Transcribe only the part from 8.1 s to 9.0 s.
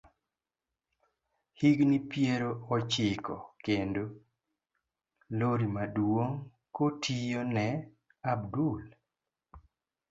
Abdul.